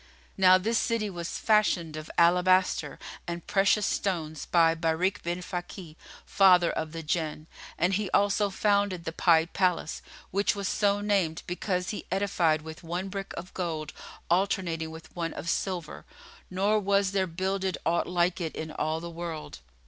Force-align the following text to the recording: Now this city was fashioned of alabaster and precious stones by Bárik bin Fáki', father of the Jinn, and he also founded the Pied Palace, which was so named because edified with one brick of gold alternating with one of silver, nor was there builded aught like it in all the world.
Now 0.35 0.57
this 0.57 0.79
city 0.79 1.11
was 1.11 1.37
fashioned 1.37 1.95
of 1.95 2.09
alabaster 2.17 2.97
and 3.27 3.45
precious 3.45 3.85
stones 3.85 4.47
by 4.47 4.73
Bárik 4.73 5.21
bin 5.21 5.41
Fáki', 5.43 5.95
father 6.25 6.71
of 6.71 6.91
the 6.91 7.03
Jinn, 7.03 7.45
and 7.77 7.93
he 7.93 8.09
also 8.09 8.49
founded 8.49 9.05
the 9.05 9.11
Pied 9.11 9.53
Palace, 9.53 10.01
which 10.31 10.55
was 10.55 10.67
so 10.67 11.01
named 11.01 11.43
because 11.45 11.93
edified 12.11 12.63
with 12.63 12.81
one 12.83 13.09
brick 13.09 13.31
of 13.37 13.53
gold 13.53 13.93
alternating 14.27 14.89
with 14.89 15.15
one 15.15 15.33
of 15.35 15.47
silver, 15.47 16.03
nor 16.49 16.79
was 16.79 17.11
there 17.11 17.27
builded 17.27 17.77
aught 17.85 18.07
like 18.07 18.41
it 18.41 18.55
in 18.55 18.71
all 18.71 18.99
the 19.01 19.07
world. 19.11 19.59